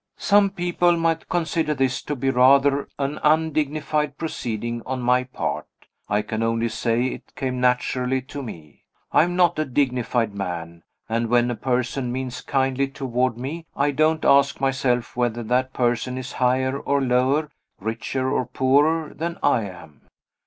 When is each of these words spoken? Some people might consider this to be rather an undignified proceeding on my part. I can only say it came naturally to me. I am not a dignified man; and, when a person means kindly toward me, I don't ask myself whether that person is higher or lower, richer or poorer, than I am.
Some 0.17 0.49
people 0.49 0.97
might 0.97 1.29
consider 1.29 1.75
this 1.75 2.01
to 2.05 2.15
be 2.15 2.31
rather 2.31 2.87
an 2.97 3.19
undignified 3.23 4.17
proceeding 4.17 4.81
on 4.83 4.99
my 5.03 5.25
part. 5.25 5.67
I 6.09 6.23
can 6.23 6.41
only 6.41 6.69
say 6.69 7.03
it 7.03 7.35
came 7.35 7.61
naturally 7.61 8.19
to 8.23 8.41
me. 8.41 8.81
I 9.11 9.21
am 9.25 9.35
not 9.35 9.59
a 9.59 9.65
dignified 9.65 10.33
man; 10.33 10.81
and, 11.07 11.29
when 11.29 11.51
a 11.51 11.55
person 11.55 12.11
means 12.11 12.41
kindly 12.41 12.87
toward 12.87 13.37
me, 13.37 13.67
I 13.75 13.91
don't 13.91 14.25
ask 14.25 14.59
myself 14.59 15.15
whether 15.15 15.43
that 15.43 15.71
person 15.71 16.17
is 16.17 16.31
higher 16.31 16.79
or 16.79 16.99
lower, 16.99 17.51
richer 17.79 18.27
or 18.31 18.47
poorer, 18.47 19.13
than 19.13 19.37
I 19.43 19.65
am. 19.65 20.01